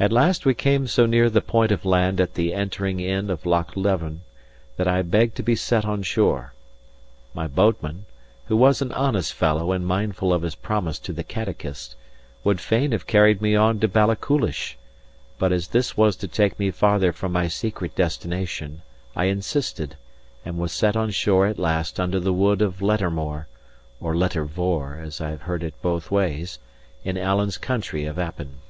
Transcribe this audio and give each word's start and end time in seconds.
At 0.00 0.12
last 0.12 0.46
we 0.46 0.54
came 0.54 0.86
so 0.86 1.04
near 1.04 1.28
the 1.28 1.42
point 1.42 1.70
of 1.70 1.84
land 1.84 2.22
at 2.22 2.36
the 2.36 2.54
entering 2.54 3.00
in 3.00 3.28
of 3.28 3.44
Loch 3.44 3.76
Leven 3.76 4.22
that 4.78 4.88
I 4.88 5.02
begged 5.02 5.36
to 5.36 5.42
be 5.42 5.54
set 5.54 5.84
on 5.84 6.02
shore. 6.04 6.54
My 7.34 7.46
boatman 7.46 8.06
(who 8.46 8.56
was 8.56 8.80
an 8.80 8.92
honest 8.92 9.34
fellow 9.34 9.72
and 9.72 9.86
mindful 9.86 10.32
of 10.32 10.40
his 10.40 10.54
promise 10.54 10.98
to 11.00 11.12
the 11.12 11.22
catechist) 11.22 11.96
would 12.44 12.62
fain 12.62 12.92
have 12.92 13.06
carried 13.06 13.42
me 13.42 13.54
on 13.54 13.78
to 13.80 13.88
Balachulish; 13.88 14.78
but 15.38 15.52
as 15.52 15.68
this 15.68 15.98
was 15.98 16.16
to 16.16 16.28
take 16.28 16.58
me 16.58 16.70
farther 16.70 17.12
from 17.12 17.30
my 17.32 17.46
secret 17.46 17.94
destination, 17.94 18.80
I 19.14 19.24
insisted, 19.26 19.96
and 20.46 20.56
was 20.56 20.72
set 20.72 20.96
on 20.96 21.10
shore 21.10 21.44
at 21.46 21.58
last 21.58 22.00
under 22.00 22.20
the 22.20 22.32
wood 22.32 22.62
of 22.62 22.80
Lettermore 22.80 23.48
(or 24.00 24.14
Lettervore, 24.16 25.06
for 25.12 25.22
I 25.22 25.28
have 25.28 25.42
heard 25.42 25.62
it 25.62 25.74
both 25.82 26.10
ways) 26.10 26.58
in 27.04 27.18
Alan's 27.18 27.58
country 27.58 28.06
of 28.06 28.18
Appin. 28.18 28.62